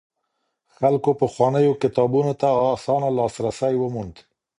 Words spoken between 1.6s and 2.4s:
کتابونو